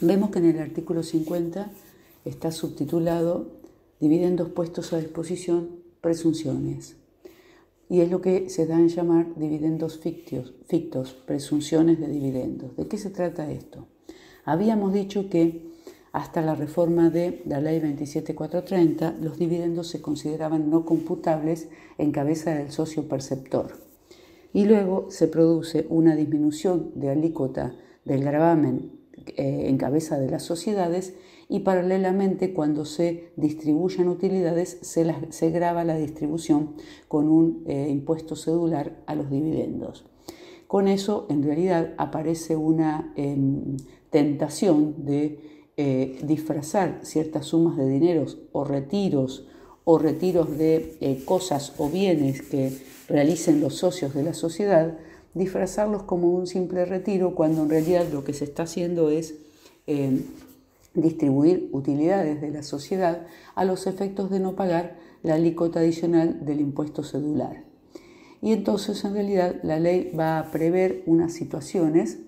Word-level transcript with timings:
Vemos 0.00 0.30
que 0.30 0.40
en 0.40 0.46
el 0.46 0.58
artículo 0.58 1.02
50 1.02 1.70
está 2.24 2.50
subtitulado 2.50 3.64
Dividendos 4.00 4.50
puestos 4.50 4.92
a 4.92 4.98
disposición, 4.98 5.70
presunciones. 6.00 6.96
Y 7.88 8.00
es 8.00 8.10
lo 8.10 8.20
que 8.20 8.50
se 8.50 8.66
da 8.66 8.78
en 8.78 8.88
llamar 8.88 9.34
dividendos 9.36 9.98
fictos, 9.98 10.52
fictos, 10.66 11.14
presunciones 11.14 12.00
de 12.00 12.08
dividendos. 12.08 12.76
¿De 12.76 12.86
qué 12.86 12.98
se 12.98 13.10
trata 13.10 13.50
esto? 13.50 13.86
Habíamos 14.44 14.92
dicho 14.92 15.30
que 15.30 15.70
hasta 16.12 16.42
la 16.42 16.54
reforma 16.54 17.08
de 17.08 17.42
la 17.46 17.60
ley 17.60 17.80
27430 17.80 19.16
los 19.20 19.38
dividendos 19.38 19.88
se 19.88 20.02
consideraban 20.02 20.70
no 20.70 20.84
computables 20.84 21.68
en 21.96 22.10
cabeza 22.10 22.54
del 22.54 22.72
socio 22.72 23.08
perceptor. 23.08 23.78
Y 24.52 24.66
luego 24.66 25.06
se 25.10 25.28
produce 25.28 25.86
una 25.88 26.14
disminución 26.14 26.90
de 26.96 27.10
alícuota 27.10 27.74
del 28.04 28.22
gravamen 28.22 29.03
eh, 29.36 29.68
en 29.68 29.76
cabeza 29.78 30.18
de 30.18 30.30
las 30.30 30.42
sociedades 30.42 31.14
y 31.48 31.60
paralelamente 31.60 32.52
cuando 32.52 32.84
se 32.84 33.32
distribuyen 33.36 34.08
utilidades 34.08 34.78
se, 34.80 35.50
graba 35.50 35.84
la 35.84 35.96
distribución 35.96 36.74
con 37.08 37.28
un 37.28 37.64
eh, 37.66 37.88
impuesto 37.90 38.36
cedular 38.36 39.02
a 39.06 39.14
los 39.14 39.30
dividendos. 39.30 40.06
Con 40.66 40.88
eso 40.88 41.26
en 41.28 41.42
realidad 41.42 41.94
aparece 41.98 42.56
una 42.56 43.12
em, 43.16 43.76
tentación 44.10 45.04
de 45.04 45.68
eh, 45.76 46.18
disfrazar 46.22 47.00
ciertas 47.02 47.46
sumas 47.46 47.76
de 47.76 47.88
dineros 47.88 48.38
o 48.52 48.64
retiros 48.64 49.46
o 49.84 49.98
retiros 49.98 50.56
de 50.56 51.22
cosas 51.26 51.74
o 51.76 51.90
bienes 51.90 52.40
que 52.40 52.72
realicen 53.06 53.60
los 53.60 53.74
socios 53.74 54.14
de 54.14 54.22
la 54.22 54.32
sociedad 54.32 54.96
disfrazarlos 55.34 56.04
como 56.04 56.30
un 56.30 56.46
simple 56.46 56.84
retiro 56.84 57.34
cuando 57.34 57.62
en 57.62 57.70
realidad 57.70 58.06
lo 58.12 58.24
que 58.24 58.32
se 58.32 58.44
está 58.44 58.64
haciendo 58.64 59.10
es 59.10 59.34
eh, 59.86 60.20
distribuir 60.94 61.68
utilidades 61.72 62.40
de 62.40 62.50
la 62.50 62.62
sociedad 62.62 63.26
a 63.54 63.64
los 63.64 63.86
efectos 63.86 64.30
de 64.30 64.40
no 64.40 64.54
pagar 64.54 64.96
la 65.22 65.34
alícuota 65.34 65.80
adicional 65.80 66.44
del 66.44 66.60
impuesto 66.60 67.02
cedular. 67.02 67.64
Y 68.40 68.52
entonces 68.52 69.04
en 69.04 69.14
realidad 69.14 69.56
la 69.62 69.80
ley 69.80 70.12
va 70.16 70.38
a 70.38 70.50
prever 70.50 71.02
unas 71.06 71.32
situaciones 71.32 72.18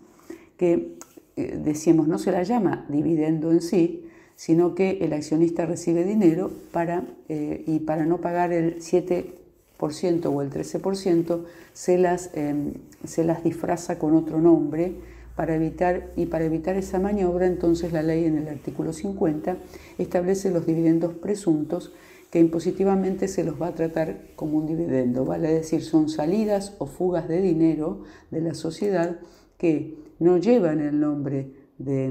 que, 0.56 0.96
eh, 1.36 1.60
decíamos, 1.62 2.08
no 2.08 2.18
se 2.18 2.32
la 2.32 2.42
llama 2.42 2.86
dividendo 2.88 3.52
en 3.52 3.60
sí, 3.60 4.08
sino 4.34 4.74
que 4.74 4.98
el 5.02 5.12
accionista 5.12 5.66
recibe 5.66 6.04
dinero 6.04 6.50
para, 6.72 7.04
eh, 7.28 7.64
y 7.66 7.80
para 7.80 8.06
no 8.06 8.20
pagar 8.20 8.52
el 8.52 8.80
7 8.80 9.34
o 9.78 10.42
el 10.42 10.50
13% 10.50 11.44
se 11.72 11.98
las, 11.98 12.30
em, 12.34 12.72
se 13.04 13.24
las 13.24 13.44
disfraza 13.44 13.98
con 13.98 14.14
otro 14.14 14.40
nombre 14.40 14.94
para 15.36 15.54
evitar, 15.54 16.12
y 16.16 16.26
para 16.26 16.46
evitar 16.46 16.76
esa 16.76 16.98
maniobra, 16.98 17.46
entonces 17.46 17.92
la 17.92 18.02
ley 18.02 18.24
en 18.24 18.38
el 18.38 18.48
artículo 18.48 18.92
50 18.92 19.58
establece 19.98 20.50
los 20.50 20.66
dividendos 20.66 21.12
presuntos 21.14 21.92
que 22.30 22.40
impositivamente 22.40 23.28
se 23.28 23.44
los 23.44 23.60
va 23.60 23.68
a 23.68 23.74
tratar 23.74 24.28
como 24.34 24.58
un 24.58 24.66
dividendo, 24.66 25.24
vale 25.24 25.52
decir, 25.52 25.82
son 25.82 26.08
salidas 26.08 26.74
o 26.78 26.86
fugas 26.86 27.28
de 27.28 27.40
dinero 27.40 28.02
de 28.30 28.40
la 28.40 28.54
sociedad 28.54 29.18
que 29.58 29.98
no 30.18 30.38
llevan 30.38 30.80
el 30.80 30.98
nombre 30.98 31.50
de, 31.78 32.10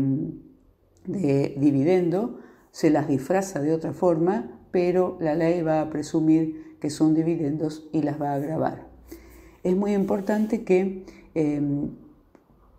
de 1.06 1.56
dividendo, 1.58 2.40
se 2.72 2.92
las 2.92 3.08
disfraza 3.08 3.60
de 3.60 3.74
otra 3.74 3.94
forma, 3.94 4.60
pero 4.72 5.18
la 5.20 5.34
ley 5.34 5.62
va 5.62 5.82
a 5.82 5.90
presumir 5.90 6.65
que 6.80 6.90
son 6.90 7.14
dividendos 7.14 7.88
y 7.92 8.02
las 8.02 8.22
va 8.22 8.34
a 8.34 8.40
grabar. 8.40 8.88
Es 9.64 9.76
muy 9.76 9.94
importante 9.94 10.64
que 10.64 11.04
em, 11.34 11.90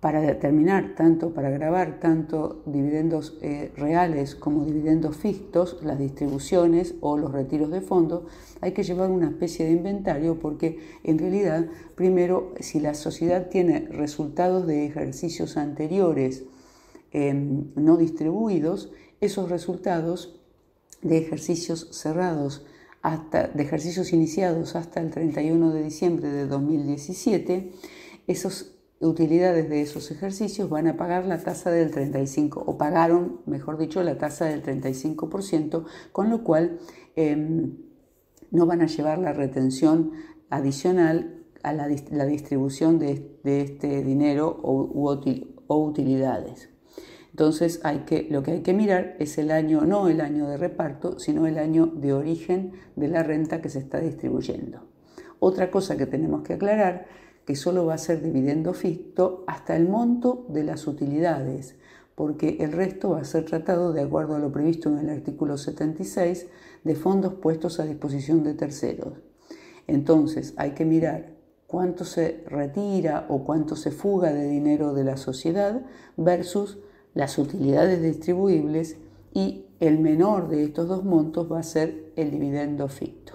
para 0.01 0.21
determinar 0.21 0.95
tanto, 0.95 1.35
para 1.35 1.51
grabar 1.51 1.99
tanto 1.99 2.63
dividendos 2.67 3.39
eh, 3.43 3.73
reales 3.77 4.37
como 4.37 4.65
dividendos 4.65 5.17
fictos, 5.17 5.79
las 5.83 5.99
distribuciones 5.99 6.95
o 7.01 7.17
los 7.17 7.33
retiros 7.33 7.73
de 7.73 7.81
fondos, 7.81 8.25
hay 8.61 8.71
que 8.73 8.85
llevar 8.85 9.11
una 9.11 9.31
especie 9.31 9.67
de 9.67 9.73
inventario 9.73 10.39
porque 10.39 10.79
en 11.03 11.19
realidad, 11.19 11.67
primero, 11.97 12.55
si 12.61 12.79
la 12.79 12.95
sociedad 12.95 13.49
tiene 13.49 13.81
resultados 13.91 14.67
de 14.67 14.87
ejercicios 14.87 15.57
anteriores 15.57 16.45
em, 17.11 17.73
no 17.75 17.97
distribuidos, 17.97 18.93
esos 19.21 19.49
resultados 19.51 20.41
de 21.03 21.19
ejercicios 21.19 21.89
cerrados 21.91 22.65
de 23.07 23.63
ejercicios 23.63 24.13
iniciados 24.13 24.75
hasta 24.75 25.01
el 25.01 25.11
31 25.11 25.73
de 25.73 25.83
diciembre 25.83 26.29
de 26.29 26.47
2017, 26.47 27.73
esas 28.27 28.73
utilidades 29.01 29.69
de 29.69 29.83
esos 29.83 30.11
ejercicios 30.11 30.69
van 30.69 30.89
a 30.89 30.97
pagar 30.97 31.25
la 31.25 31.39
tasa 31.39 31.71
del 31.71 31.93
35, 31.93 32.65
o 32.67 32.77
pagaron, 32.77 33.43
mejor 33.47 33.79
dicho, 33.79 34.03
la 34.03 34.19
tasa 34.19 34.47
del 34.47 34.63
35%, 34.65 35.85
con 36.11 36.31
lo 36.31 36.43
cual 36.43 36.81
em, 37.15 37.77
no 38.51 38.67
van 38.67 38.83
a 38.83 38.87
llevar 38.87 39.19
la 39.19 39.33
retención 39.33 40.13
adicional 40.51 41.45
a 41.63 41.73
la, 41.73 41.87
distribución 41.87 42.99
de, 42.99 43.39
este 43.45 44.03
dinero 44.03 44.49
o 44.63 45.77
utilidades. 45.81 46.76
Entonces 47.31 47.81
hay 47.83 48.01
que, 48.01 48.27
lo 48.31 48.43
que 48.43 48.53
hay 48.53 48.61
que 48.63 48.73
mirar 48.73 49.17
es 49.19 49.39
el 49.39 49.51
año, 49.51 49.83
no 49.83 50.09
el 50.09 50.21
año 50.21 50.49
de 50.49 50.57
reparto, 50.57 51.19
sino 51.19 51.47
el 51.47 51.59
año 51.59 51.87
de 51.87 52.13
origen 52.13 52.73
de 52.97 53.09
la 53.09 53.23
renta 53.23 53.61
que 53.61 53.69
se 53.69 53.79
está 53.79 54.01
distribuyendo. 54.01 54.81
Otra 55.39 55.71
cosa 55.71 55.97
que 55.97 56.07
tenemos 56.07 56.43
que 56.43 56.55
aclarar, 56.55 57.07
que 57.45 57.57
solo 57.57 57.87
va 57.87 57.95
a 57.95 57.99
ser 57.99 58.23
dividendo 58.23 58.73
ficto 58.73 59.45
hasta 59.47 59.77
el 59.77 59.89
monto 59.89 60.47
de 60.49 60.65
las 60.65 60.87
utilidades, 60.87 61.77
porque 62.15 62.57
el 62.61 62.73
resto 62.73 63.11
va 63.11 63.21
a 63.21 63.25
ser 63.25 63.45
tratado 63.45 63.93
de 63.93 64.01
acuerdo 64.01 64.35
a 64.35 64.39
lo 64.39 64.51
previsto 64.51 64.89
en 64.89 64.99
el 64.99 65.11
artículo 65.11 65.59
76 65.59 66.47
de 66.83 66.95
fondos 66.95 67.35
puestos 67.35 67.79
a 67.79 67.85
disposición 67.85 68.43
de 68.43 68.55
terceros. 68.55 69.19
Entonces 69.87 70.55
hay 70.57 70.71
que 70.71 70.85
mirar 70.85 71.37
cuánto 71.67 72.05
se 72.05 72.43
retira 72.47 73.27
o 73.29 73.45
cuánto 73.45 73.77
se 73.77 73.91
fuga 73.91 74.33
de 74.33 74.49
dinero 74.49 74.95
de 74.95 75.05
la 75.05 75.17
sociedad 75.17 75.83
versus 76.17 76.79
las 77.17 77.39
utilidades 77.39 78.03
distribuibles 78.03 78.99
y 79.33 79.65
el 79.81 79.99
menor 79.99 80.49
de 80.49 80.65
estos 80.65 80.87
dos 80.87 81.03
montos 81.03 81.51
va 81.51 81.59
a 81.59 81.65
ser 81.65 82.13
el 82.15 82.31
dividendo 82.31 82.89
ficto. 82.89 83.33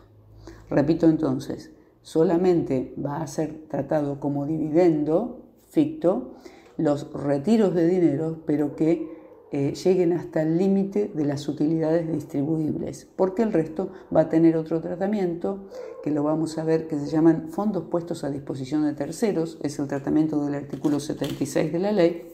Repito 0.69 1.08
entonces, 1.08 1.72
solamente 2.03 2.94
va 3.03 3.22
a 3.22 3.28
ser 3.28 3.66
tratado 3.68 4.20
como 4.20 4.46
dividendo 4.46 5.41
ficto 5.70 6.36
los 6.78 7.12
retiros 7.12 7.74
de 7.74 7.88
dinero, 7.88 8.38
pero 8.46 8.75
que 8.75 9.09
eh, 9.52 9.74
lleguen 9.74 10.14
hasta 10.14 10.44
el 10.44 10.58
límite 10.58 11.12
de 11.14 11.25
las 11.25 11.47
utilidades 11.50 12.09
distribuibles, 12.09 13.08
porque 13.16 13.41
el 13.41 13.52
resto 13.52 13.90
va 14.16 14.22
a 14.22 14.30
tener 14.30 14.56
otro 14.56 14.80
tratamiento 14.80 15.68
que 16.03 16.12
lo 16.12 16.24
vamos 16.24 16.58
a 16.58 16.64
ver, 16.64 16.88
que 16.88 16.97
se 17.00 17.08
llaman 17.08 17.50
fondos 17.50 17.86
puestos 17.86 18.24
a 18.24 18.30
disposición 18.30 18.86
de 18.86 18.94
terceros, 18.94 19.58
es 19.64 19.78
el 19.80 19.88
tratamiento 19.88 20.46
del 20.46 20.56
artículo 20.56 21.00
76 21.00 21.74
de 21.74 21.80
la 21.80 21.91
ley, 21.91 22.31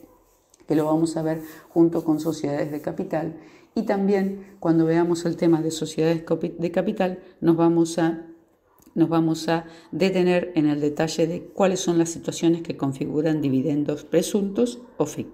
que 0.68 0.76
lo 0.76 0.84
vamos 0.84 1.16
a 1.16 1.22
ver 1.22 1.40
junto 1.70 2.04
con 2.04 2.20
sociedades 2.20 2.70
de 2.70 2.82
capital. 2.82 3.34
Y 3.74 3.82
también 3.82 4.56
cuando 4.60 4.84
veamos 4.84 5.24
el 5.24 5.36
tema 5.36 5.62
de 5.62 5.70
sociedades 5.70 6.22
de 6.58 6.70
capital 6.70 7.20
nos 7.40 7.56
vamos 7.56 7.98
a, 7.98 8.26
nos 8.94 9.08
vamos 9.08 9.48
a 9.48 9.64
detener 9.90 10.52
en 10.54 10.66
el 10.66 10.80
detalle 10.80 11.26
de 11.26 11.42
cuáles 11.42 11.80
son 11.80 11.96
las 11.96 12.10
situaciones 12.10 12.62
que 12.62 12.76
configuran 12.76 13.40
dividendos 13.40 14.04
presuntos 14.04 14.80
o 14.98 15.06
ficticios. 15.06 15.26